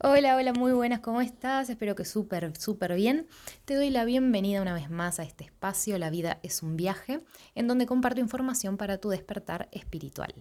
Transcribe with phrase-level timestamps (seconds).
[0.00, 1.68] Hola, hola, muy buenas, ¿cómo estás?
[1.70, 3.26] Espero que súper, súper bien.
[3.64, 7.18] Te doy la bienvenida una vez más a este espacio, La vida es un viaje,
[7.56, 10.32] en donde comparto información para tu despertar espiritual.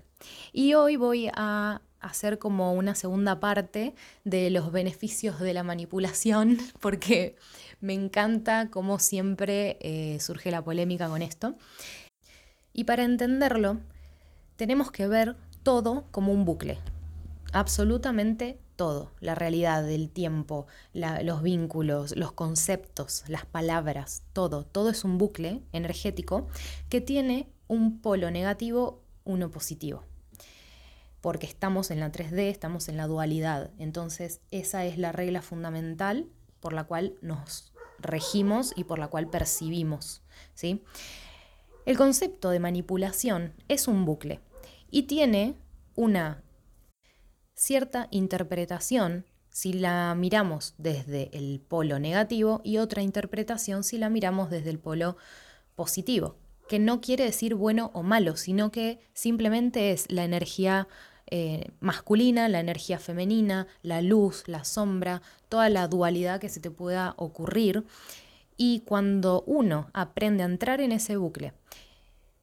[0.54, 6.60] Y hoy voy a hacer como una segunda parte de los beneficios de la manipulación,
[6.80, 7.36] porque
[7.82, 11.56] me encanta cómo siempre eh, surge la polémica con esto.
[12.74, 13.80] Y para entenderlo,
[14.56, 16.78] tenemos que ver todo como un bucle,
[17.54, 25.04] absolutamente todo, la realidad, del tiempo, los vínculos, los conceptos, las palabras, todo, todo es
[25.04, 26.48] un bucle energético
[26.88, 30.04] que tiene un polo negativo, uno positivo.
[31.20, 33.72] Porque estamos en la 3D, estamos en la dualidad.
[33.80, 36.28] Entonces, esa es la regla fundamental
[36.62, 40.22] por la cual nos regimos y por la cual percibimos.
[40.54, 40.84] ¿sí?
[41.86, 44.40] El concepto de manipulación es un bucle
[44.92, 45.56] y tiene
[45.96, 46.44] una
[47.58, 54.52] cierta interpretación si la miramos desde el polo negativo y otra interpretación si la miramos
[54.52, 55.18] desde el polo
[55.76, 56.36] positivo,
[56.70, 60.88] que no quiere decir bueno o malo, sino que simplemente es la energía
[61.26, 66.70] eh, masculina, la energía femenina, la luz, la sombra, toda la dualidad que se te
[66.70, 67.84] pueda ocurrir.
[68.56, 71.54] Y cuando uno aprende a entrar en ese bucle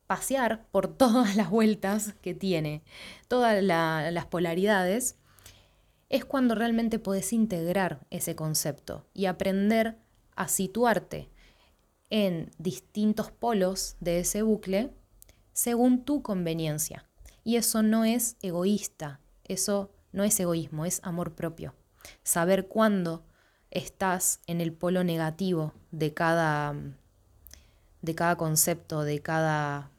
[0.06, 2.82] pasear por todas las vueltas que tiene,
[3.28, 5.16] todas las polaridades,
[6.08, 9.98] es cuando realmente puedes integrar ese concepto y aprender
[10.36, 11.30] a situarte
[12.10, 14.92] en distintos polos de ese bucle
[15.52, 17.08] según tu conveniencia.
[17.42, 21.74] Y eso no es egoísta, eso no es egoísmo, es amor propio.
[22.22, 23.24] Saber cuándo
[23.70, 26.74] estás en el polo negativo de cada,
[28.02, 29.90] de cada concepto, de cada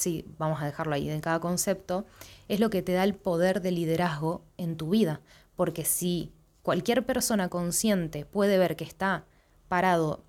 [0.00, 2.06] sí, vamos a dejarlo ahí, en cada concepto,
[2.48, 5.20] es lo que te da el poder de liderazgo en tu vida.
[5.56, 9.24] Porque si cualquier persona consciente puede ver que está
[9.68, 10.24] parado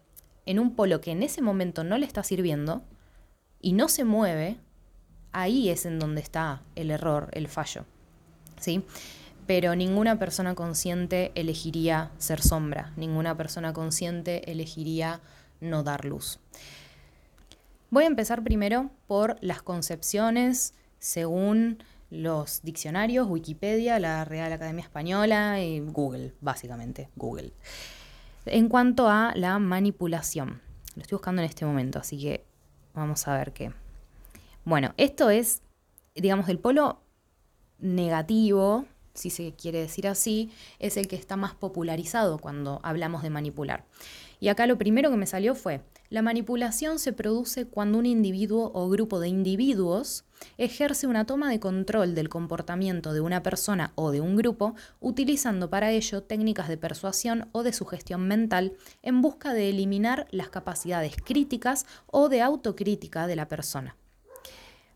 [0.46, 2.84] en un polo que en ese momento no le está sirviendo
[3.62, 4.58] y no se mueve,
[5.32, 7.86] ahí es en donde está el error, el fallo.
[8.60, 8.84] ¿Sí?
[9.48, 15.22] Pero ninguna persona consciente elegiría ser sombra, ninguna persona consciente elegiría
[15.62, 16.40] no dar luz.
[17.92, 25.62] Voy a empezar primero por las concepciones según los diccionarios, Wikipedia, la Real Academia Española
[25.62, 27.52] y Google, básicamente, Google.
[28.46, 30.62] En cuanto a la manipulación,
[30.96, 32.46] lo estoy buscando en este momento, así que
[32.94, 33.74] vamos a ver qué.
[34.64, 35.62] Bueno, esto es,
[36.16, 37.02] digamos, el polo
[37.78, 43.32] negativo, si se quiere decir así, es el que está más popularizado cuando hablamos de
[43.32, 43.84] manipular.
[44.40, 48.70] Y acá lo primero que me salió fue la manipulación se produce cuando un individuo
[48.74, 50.26] o grupo de individuos
[50.58, 55.70] ejerce una toma de control del comportamiento de una persona o de un grupo, utilizando
[55.70, 61.16] para ello técnicas de persuasión o de sugestión mental en busca de eliminar las capacidades
[61.16, 63.96] críticas o de autocrítica de la persona.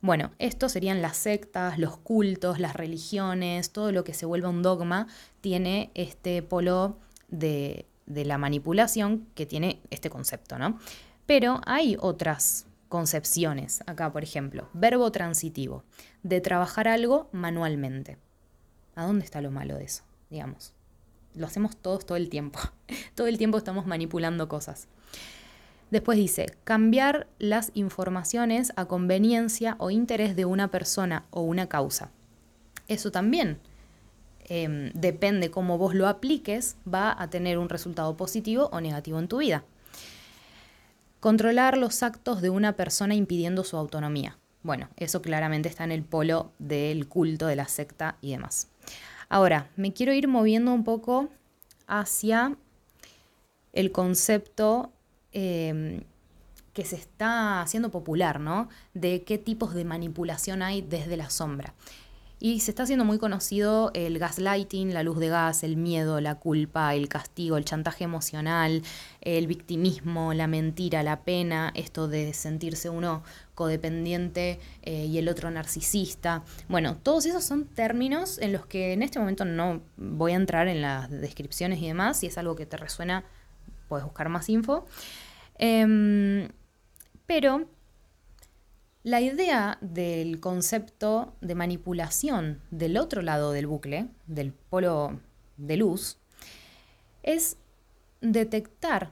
[0.01, 4.61] Bueno, esto serían las sectas, los cultos, las religiones, todo lo que se vuelva un
[4.61, 5.07] dogma
[5.39, 6.99] tiene este polo
[7.29, 10.79] de, de la manipulación que tiene este concepto, ¿no?
[11.25, 13.83] Pero hay otras concepciones.
[13.87, 15.83] Acá, por ejemplo, verbo transitivo,
[16.23, 18.17] de trabajar algo manualmente.
[18.95, 20.03] ¿A dónde está lo malo de eso?
[20.29, 20.73] Digamos.
[21.33, 22.59] Lo hacemos todos todo el tiempo.
[23.15, 24.87] todo el tiempo estamos manipulando cosas.
[25.91, 32.11] Después dice, cambiar las informaciones a conveniencia o interés de una persona o una causa.
[32.87, 33.59] Eso también
[34.45, 39.27] em, depende cómo vos lo apliques, va a tener un resultado positivo o negativo en
[39.27, 39.63] tu vida.
[41.19, 44.37] Controlar los actos de una persona impidiendo su autonomía.
[44.63, 48.67] Bueno, eso claramente está en el polo del culto, de la secta y demás.
[49.29, 51.29] Ahora, me quiero ir moviendo un poco
[51.87, 52.55] hacia
[53.73, 54.91] el concepto
[55.33, 56.01] em,
[56.73, 58.69] que se está haciendo popular, ¿no?
[58.93, 61.73] De qué tipos de manipulación hay desde la sombra.
[62.39, 66.35] Y se está haciendo muy conocido el gaslighting, la luz de gas, el miedo, la
[66.35, 68.83] culpa, el castigo, el chantaje emocional,
[69.21, 73.23] el victimismo, la mentira, la pena, esto de sentirse uno
[73.55, 76.43] codependiente eh, y el otro narcisista.
[76.67, 80.67] Bueno, todos esos son términos en los que en este momento no voy a entrar
[80.67, 82.19] en las descripciones y demás.
[82.19, 83.23] Si es algo que te resuena,
[83.87, 84.85] puedes buscar más info.
[85.57, 86.49] Em,
[87.25, 87.67] pero
[89.05, 95.19] la idea del concepto de manipulación del otro lado del bucle, del polo
[95.57, 96.17] de luz,
[97.21, 97.57] es
[98.21, 99.11] detectar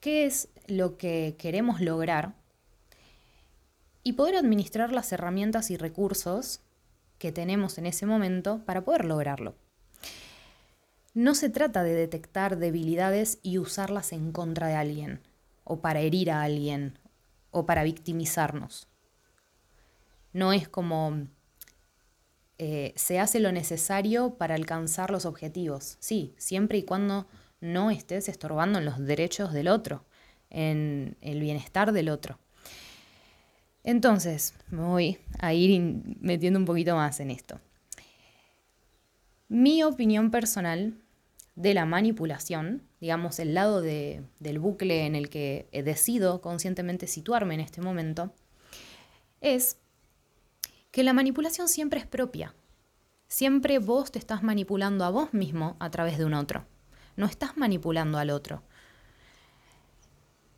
[0.00, 2.34] qué es lo que queremos lograr
[4.02, 6.60] y poder administrar las herramientas y recursos
[7.16, 9.54] que tenemos en ese momento para poder lograrlo.
[11.14, 15.22] No se trata de detectar debilidades y usarlas en contra de alguien,
[15.64, 16.98] o para herir a alguien,
[17.50, 18.88] o para victimizarnos.
[20.32, 21.26] No es como
[22.58, 25.96] eh, se hace lo necesario para alcanzar los objetivos.
[26.00, 27.28] Sí, siempre y cuando
[27.60, 30.04] no estés estorbando en los derechos del otro,
[30.50, 32.38] en el bienestar del otro.
[33.84, 35.80] Entonces, me voy a ir
[36.20, 37.60] metiendo un poquito más en esto.
[39.48, 40.94] Mi opinión personal
[41.58, 47.60] de la manipulación, digamos el lado del bucle en el que decido conscientemente situarme en
[47.60, 48.32] este momento,
[49.40, 49.76] es
[50.92, 52.54] que la manipulación siempre es propia.
[53.26, 56.64] Siempre vos te estás manipulando a vos mismo a través de un otro.
[57.16, 58.62] No estás manipulando al otro.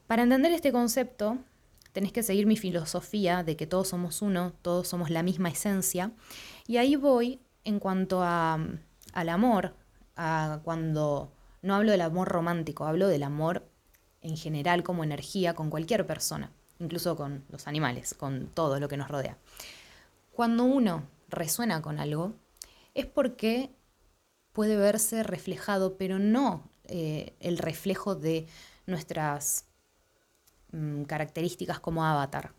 [0.06, 1.38] Para entender este concepto,
[1.92, 6.12] tenés que seguir mi filosofía de que todos somos uno, todos somos la misma esencia.
[6.66, 9.79] Y ahí voy en cuanto al amor,
[10.64, 11.32] cuando
[11.62, 13.68] no hablo del amor romántico, hablo del amor
[14.20, 18.96] en general como energía con cualquier persona, incluso con los animales, con todo lo que
[18.96, 19.38] nos rodea.
[20.32, 22.34] Cuando uno resuena con algo,
[22.94, 23.70] es porque
[24.52, 28.46] puede verse reflejado, pero no eh, el reflejo de
[28.86, 29.66] nuestras
[30.72, 32.52] mm, características como avatar,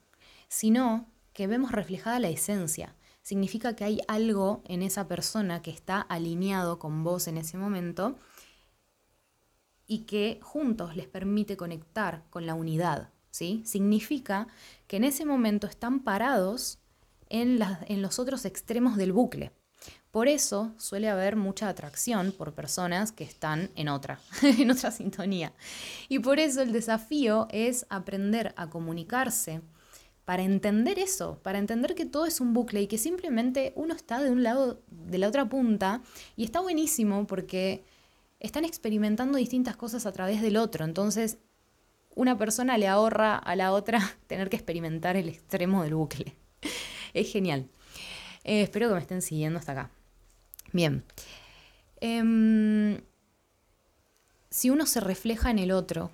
[0.47, 2.95] sino que vemos reflejada la esencia,
[3.31, 8.19] significa que hay algo en esa persona que está alineado con vos en ese momento
[9.87, 13.07] y que juntos les permite conectar con la unidad.
[13.29, 13.61] ¿sí?
[13.65, 14.49] Significa
[14.87, 16.79] que en ese momento están parados
[17.29, 19.53] en, en los otros extremos del bucle.
[20.11, 25.53] Por eso suele haber mucha atracción por personas que están en otra, en otra sintonía.
[26.09, 29.61] Y por eso el desafío es aprender a comunicarse
[30.31, 34.23] para entender eso, para entender que todo es un bucle y que simplemente uno está
[34.23, 36.01] de un lado, de la otra punta,
[36.37, 37.83] y está buenísimo porque
[38.39, 40.85] están experimentando distintas cosas a través del otro.
[40.85, 41.39] Entonces,
[42.15, 46.33] una persona le ahorra a la otra tener que experimentar el extremo del bucle.
[47.13, 47.67] es genial.
[48.45, 49.91] Eh, espero que me estén siguiendo hasta acá.
[50.71, 51.03] Bien.
[51.99, 53.01] Em,
[54.49, 56.09] si uno se refleja en el otro,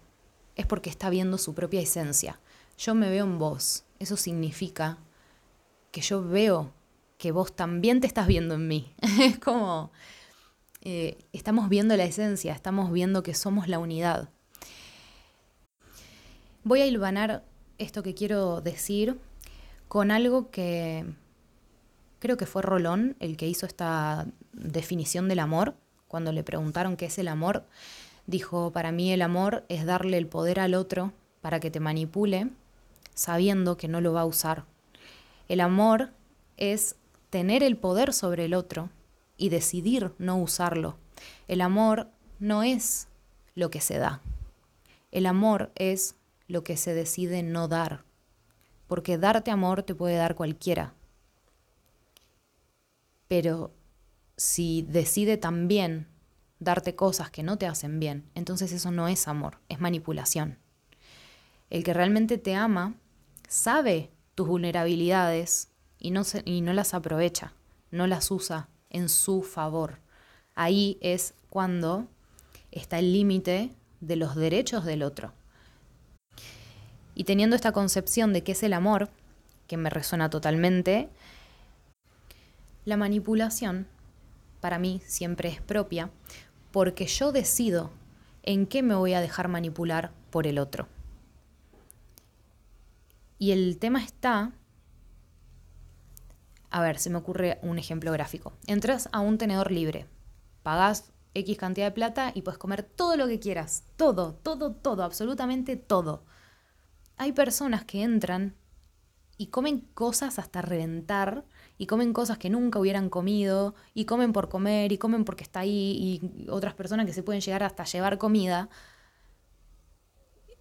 [0.56, 2.40] es porque está viendo su propia esencia.
[2.80, 4.98] Yo me veo en vos, eso significa
[5.92, 6.74] que yo veo
[7.18, 8.94] que vos también te estás viendo en mí.
[9.22, 9.92] es como,
[10.82, 14.30] eh, estamos viendo la esencia, estamos viendo que somos la unidad.
[16.64, 17.44] Voy a hilvanar
[17.78, 19.18] esto que quiero decir
[19.88, 21.06] con algo que
[22.20, 25.76] creo que fue Rolón el que hizo esta definición del amor.
[26.08, 27.66] Cuando le preguntaron qué es el amor,
[28.26, 32.50] dijo, para mí el amor es darle el poder al otro para que te manipule
[33.18, 34.66] sabiendo que no lo va a usar.
[35.48, 36.12] El amor
[36.56, 36.96] es
[37.32, 38.92] tener el poder sobre el otro
[39.38, 40.98] y decidir no usarlo.
[41.48, 42.10] El amor
[42.40, 43.08] no es
[43.56, 44.22] lo que se da.
[45.12, 46.16] El amor es
[46.48, 48.04] lo que se decide no dar.
[48.86, 50.94] Porque darte amor te puede dar cualquiera.
[53.28, 53.74] Pero
[54.38, 56.08] si decide también
[56.60, 60.60] darte cosas que no te hacen bien, entonces eso no es amor, es manipulación.
[61.72, 62.96] El que realmente te ama
[63.48, 67.54] sabe tus vulnerabilidades y no, y no las aprovecha,
[67.92, 70.00] no las usa en su favor.
[70.54, 72.08] Ahí es cuando
[72.72, 75.34] está el límite de los derechos del otro.
[77.16, 79.10] Y teniendo esta concepción de qué es el amor,
[79.66, 81.10] que me resuena totalmente,
[82.86, 83.88] la manipulación
[84.62, 86.10] para mí siempre es propia
[86.72, 87.92] porque yo decido
[88.44, 90.88] en qué me voy a dejar manipular por el otro.
[93.38, 94.52] Y el tema está,
[96.70, 98.54] a ver, se me ocurre un ejemplo gráfico.
[98.66, 100.08] Entras a un tenedor libre,
[100.64, 105.04] pagas X cantidad de plata y puedes comer todo lo que quieras, todo, todo, todo,
[105.04, 106.24] absolutamente todo.
[107.18, 108.56] Hay personas que entran
[109.38, 111.46] y comen cosas hasta reventar
[111.78, 115.60] y comen cosas que nunca hubieran comido, y comen por comer, y comen porque está
[115.60, 118.70] ahí, y otras personas que se pueden llegar hasta llevar comida.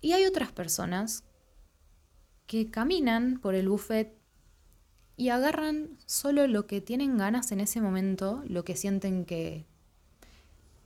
[0.03, 1.25] Y hay otras personas
[2.47, 4.13] que caminan por el buffet
[5.17, 9.65] y agarran solo lo que tienen ganas en ese momento, lo que sienten que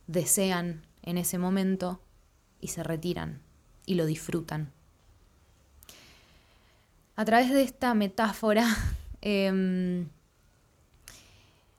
[0.07, 1.99] desean en ese momento,
[2.61, 3.41] y se retiran
[3.85, 4.71] y lo disfrutan.
[7.15, 8.65] A través de esta metáfora
[9.21, 10.07] em,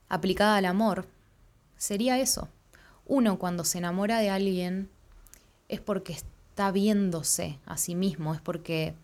[0.08, 1.06] aplicada al amor,
[1.78, 2.48] sería eso.
[3.06, 4.90] Uno cuando se enamora de alguien
[5.68, 8.94] es porque está viéndose a sí mismo, es porque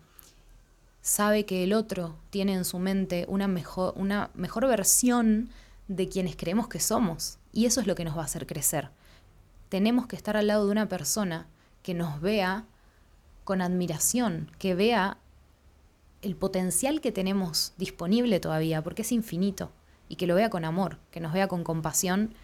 [1.09, 5.49] sabe que el otro tiene en su mente una mejor, una mejor versión
[5.87, 7.39] de quienes creemos que somos.
[7.51, 8.91] Y eso es lo que nos va a hacer crecer.
[9.69, 11.47] Tenemos que estar al lado de una persona
[11.81, 12.65] que nos vea
[13.43, 15.17] con admiración, que vea
[16.21, 19.71] el potencial que tenemos disponible todavía, porque es infinito,
[20.09, 22.35] y que lo vea con amor, que nos vea con compasión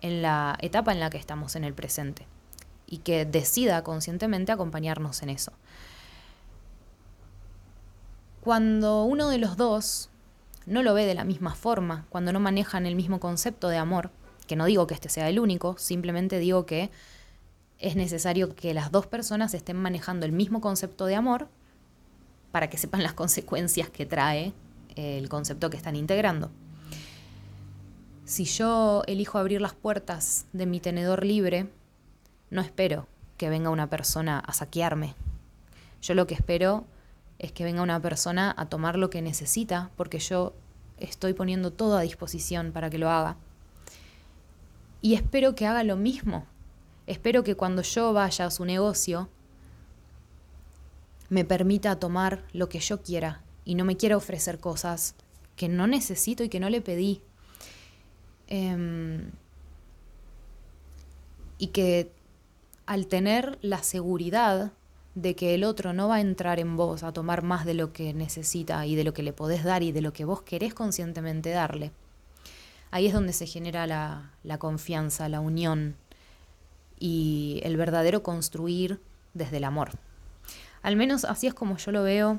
[0.00, 2.28] en la etapa en la que estamos en el presente,
[2.86, 5.52] y que decida conscientemente acompañarnos en eso.
[8.42, 10.10] Cuando uno de los dos
[10.66, 14.10] no lo ve de la misma forma, cuando no manejan el mismo concepto de amor,
[14.48, 16.90] que no digo que este sea el único, simplemente digo que
[17.78, 21.46] es necesario que las dos personas estén manejando el mismo concepto de amor
[22.50, 24.52] para que sepan las consecuencias que trae
[24.96, 26.50] el concepto que están integrando.
[28.24, 31.70] Si yo elijo abrir las puertas de mi tenedor libre,
[32.50, 33.06] no espero
[33.36, 35.14] que venga una persona a saquearme.
[36.00, 36.86] Yo lo que espero
[37.42, 40.54] es que venga una persona a tomar lo que necesita, porque yo
[40.98, 43.36] estoy poniendo todo a disposición para que lo haga.
[45.02, 46.46] Y espero que haga lo mismo
[47.06, 49.28] Espero que cuando yo vaya a su negocio
[51.28, 55.14] me permita tomar lo que yo quiera y no me quiera ofrecer cosas
[55.56, 57.22] que no necesito y que no le pedí.
[58.48, 59.30] Em,
[61.58, 62.12] y que
[62.86, 64.72] al tener la seguridad
[65.14, 67.92] de que el otro no va a entrar en vos a tomar más de lo
[67.92, 70.74] que necesita y de lo que le podés dar y de lo que vos querés
[70.74, 71.92] conscientemente darle,
[72.90, 75.96] ahí es donde se genera la, la confianza, la unión,
[77.02, 79.00] y el verdadero construir
[79.34, 79.90] desde el amor.
[80.82, 82.38] Al menos así es como yo lo veo.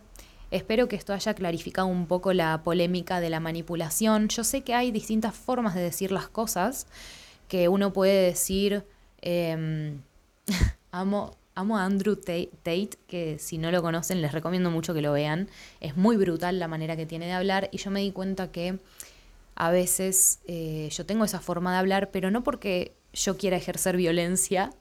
[0.51, 4.29] Espero que esto haya clarificado un poco la polémica de la manipulación.
[4.29, 6.87] Yo sé que hay distintas formas de decir las cosas,
[7.49, 8.85] que uno puede decir,
[9.21, 10.01] em,
[10.91, 15.13] amo, amo a Andrew Tate, que si no lo conocen les recomiendo mucho que lo
[15.13, 15.49] vean.
[15.79, 18.79] Es muy brutal la manera que tiene de hablar y yo me di cuenta que
[19.55, 23.97] a veces eh, yo tengo esa forma de hablar, pero no porque yo quiera ejercer
[23.97, 24.71] violencia,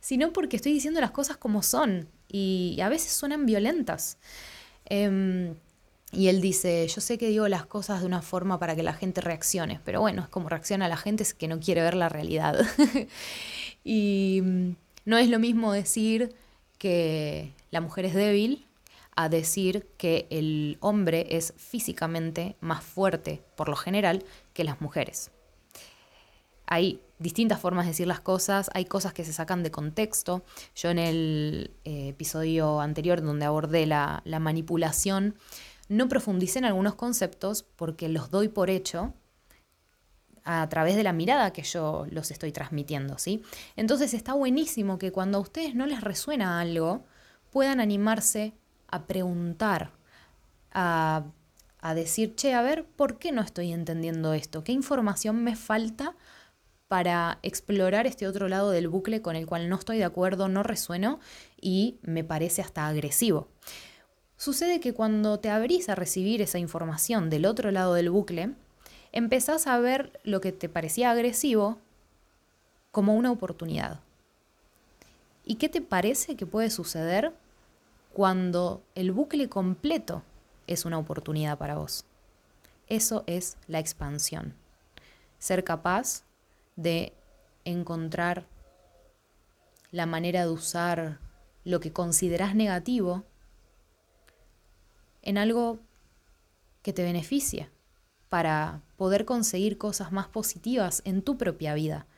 [0.00, 4.18] sino porque estoy diciendo las cosas como son y a veces suenan violentas.
[4.84, 5.54] Em,
[6.12, 8.92] y él dice, yo sé que digo las cosas de una forma para que la
[8.92, 12.08] gente reaccione, pero bueno, es como reacciona la gente es que no quiere ver la
[12.08, 12.64] realidad.
[13.84, 14.42] y
[15.04, 16.34] no es lo mismo decir
[16.78, 18.66] que la mujer es débil
[19.16, 25.30] a decir que el hombre es físicamente más fuerte, por lo general, que las mujeres.
[26.66, 30.42] Hay distintas formas de decir las cosas, hay cosas que se sacan de contexto.
[30.74, 35.36] Yo en el eh, episodio anterior donde abordé la, la manipulación,
[35.88, 39.12] no profundicé en algunos conceptos porque los doy por hecho
[40.44, 43.42] a través de la mirada que yo los estoy transmitiendo, ¿sí?
[43.76, 47.04] Entonces está buenísimo que cuando a ustedes no les resuena algo,
[47.50, 48.52] puedan animarse
[48.88, 49.92] a preguntar,
[50.72, 51.24] a,
[51.80, 54.64] a decir, che, a ver, ¿por qué no estoy entendiendo esto?
[54.64, 56.14] ¿Qué información me falta
[56.88, 60.62] para explorar este otro lado del bucle con el cual no estoy de acuerdo, no
[60.62, 61.18] resueno
[61.60, 63.48] y me parece hasta agresivo.
[64.36, 68.54] Sucede que cuando te abrís a recibir esa información del otro lado del bucle,
[69.14, 71.78] empezás a ver lo que te parecía agresivo
[72.90, 74.00] como una oportunidad.
[75.44, 77.32] ¿Y qué te parece que puede suceder
[78.12, 80.24] cuando el bucle completo
[80.66, 82.04] es una oportunidad para vos?
[82.88, 84.52] Eso es la expansión.
[85.38, 86.24] Ser capaz
[86.74, 87.12] de
[87.64, 88.44] encontrar
[89.92, 91.18] la manera de usar
[91.64, 93.22] lo que consideras negativo
[95.22, 95.78] en algo
[96.82, 97.70] que te beneficie
[98.34, 102.08] para poder conseguir cosas más positivas en tu propia vida.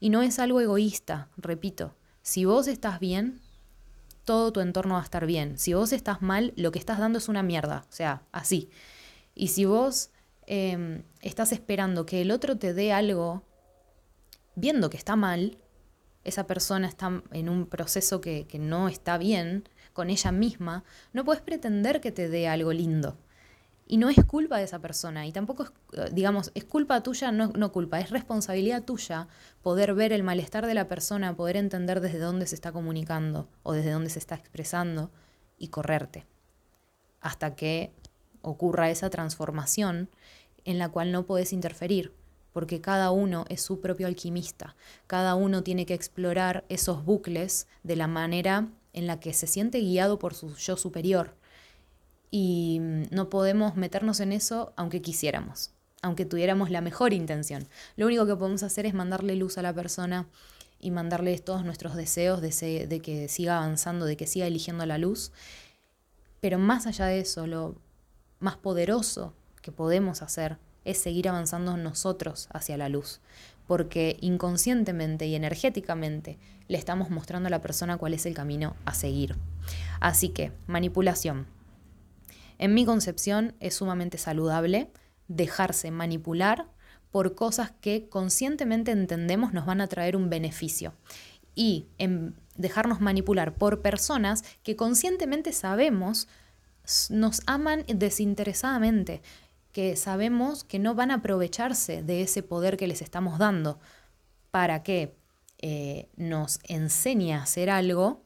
[0.00, 3.40] Y no es algo egoísta, repito, si vos estás bien,
[4.26, 5.56] todo tu entorno va a estar bien.
[5.58, 8.68] Si vos estás mal, lo que estás dando es una mierda, o sea, así.
[9.34, 10.10] Y si vos
[10.46, 13.42] em, estás esperando que el otro te dé algo
[14.56, 15.56] viendo que está mal,
[16.22, 20.84] esa persona está en un proceso que, no está bien con ella misma,
[21.14, 23.16] no puedes pretender que te dé algo lindo.
[23.86, 27.30] Y no es culpa de esa persona, y tampoco es, eh, digamos, es culpa tuya,
[27.30, 29.28] no, no culpa, es responsabilidad tuya
[29.62, 33.72] poder ver el malestar de la persona, poder entender desde dónde se está comunicando o
[33.72, 35.10] desde dónde se está expresando
[35.56, 36.26] y correrte
[37.20, 37.92] hasta que
[38.42, 40.08] ocurra esa transformación
[40.64, 42.12] en la cual no puedes interferir,
[42.52, 44.76] porque cada uno es su propio alquimista,
[45.06, 49.80] cada uno tiene que explorar esos bucles de la manera en la que se siente
[49.80, 51.34] guiado por su yo superior
[52.38, 55.70] y mm, no podemos meternos en eso aunque quisiéramos,
[56.02, 57.66] aunque tuviéramos la mejor intención.
[57.96, 60.28] Lo único que podemos hacer es mandarle luz a la persona
[60.78, 64.98] y mandarle todos nuestros deseos de, de que siga avanzando, de que siga eligiendo la
[64.98, 65.32] luz.
[66.40, 67.76] Pero más allá de eso, lo
[68.38, 73.20] más poderoso que podemos hacer es seguir avanzando nosotros hacia la luz,
[73.66, 76.38] porque inconscientemente y energéticamente
[76.68, 79.36] le estamos mostrando a la persona cuál es el camino a seguir.
[80.00, 81.46] Así que, manipulación,
[82.58, 84.90] en mi concepción es sumamente saludable
[85.28, 86.68] dejarse manipular
[87.10, 90.94] por cosas que conscientemente entendemos nos van a traer un beneficio.
[91.54, 96.28] Y en dejarnos manipular por personas que conscientemente sabemos
[97.10, 99.22] nos aman desinteresadamente,
[99.72, 103.78] que sabemos que no van a aprovecharse de ese poder que les estamos dando.
[104.50, 105.16] Para que
[105.58, 108.24] eh, nos enseñe a hacer algo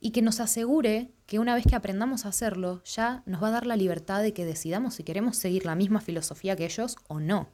[0.00, 3.50] y que nos asegure que una vez que aprendamos a hacerlo, ya nos va a
[3.52, 7.20] dar la libertad de que decidamos si queremos seguir la misma filosofía que ellos o
[7.20, 7.48] no.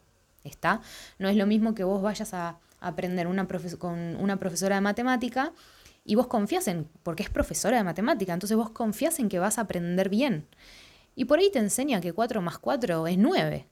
[0.44, 0.80] ¿Está?
[1.18, 3.46] No es lo mismo que vos vayas a aprender una
[3.78, 5.52] con una profesora de matemática
[6.06, 9.58] y vos confías en, porque es profesora de matemática, entonces vos confías en que vas
[9.58, 10.46] a aprender bien.
[11.14, 13.68] Y por ahí te enseña que 4 más 4 es 9.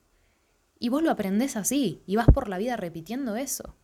[0.80, 3.74] Y vos lo aprendés así y vas por la vida repitiendo eso.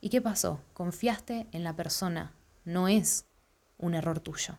[0.00, 0.60] ¿Y qué pasó?
[0.72, 2.32] Confiaste en la persona,
[2.64, 3.26] no es
[3.76, 4.56] un error tuyo.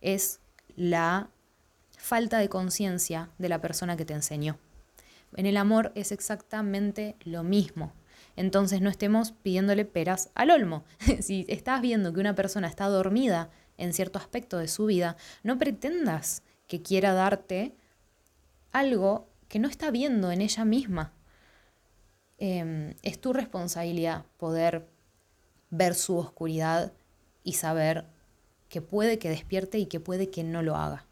[0.00, 0.40] Es
[0.76, 1.30] la
[1.96, 4.58] falta de conciencia de la persona que te enseñó.
[5.34, 7.92] En el amor es exactamente lo mismo.
[8.36, 10.84] Entonces no estemos pidiéndole peras al olmo.
[11.20, 15.58] si estás viendo que una persona está dormida en cierto aspecto de su vida, no
[15.58, 17.74] pretendas que quiera darte
[18.72, 21.12] algo que no está viendo en ella misma.
[22.38, 24.88] Em, es tu responsabilidad poder
[25.70, 26.92] ver su oscuridad
[27.42, 28.04] y saber
[28.68, 31.04] que puede que despierte y que puede que no lo haga.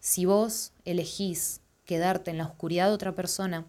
[0.00, 3.66] Si vos elegís quedarte en la oscuridad de otra persona,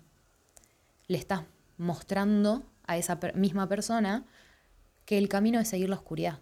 [1.08, 1.44] le estás
[1.78, 4.26] mostrando a esa misma persona
[5.06, 6.40] que el camino es seguir la oscuridad.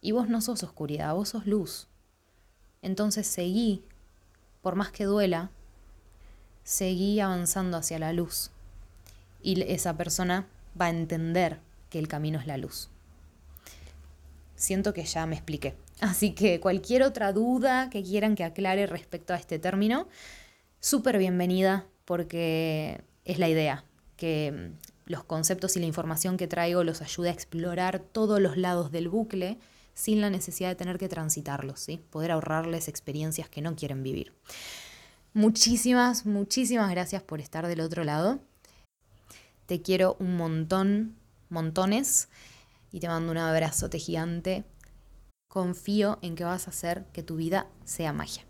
[0.00, 1.88] Y vos no sos oscuridad, vos sos luz.
[2.80, 3.84] Entonces seguí,
[4.60, 5.50] por más que duela,
[6.64, 8.50] seguí avanzando hacia la luz.
[9.42, 10.46] Y esa persona
[10.80, 12.91] va a entender que el camino es la luz
[14.56, 15.74] siento que ya me expliqué.
[16.00, 20.08] Así que cualquier otra duda que quieran que aclare respecto a este término,
[20.80, 23.84] súper bienvenida porque es la idea,
[24.16, 28.56] que mm, los conceptos y la información que traigo los ayude a explorar todos los
[28.56, 29.58] lados del bucle
[29.94, 32.00] sin la necesidad de tener que transitarlos, ¿sí?
[32.10, 34.32] poder ahorrarles experiencias que no quieren vivir.
[35.34, 38.40] Muchísimas, muchísimas gracias por estar del otro lado.
[39.66, 41.14] Te quiero un montón,
[41.48, 42.28] montones
[42.92, 44.64] y te mando un abrazote gigante.
[45.48, 48.44] Confío en que vas a hacer que tu vida sea magia.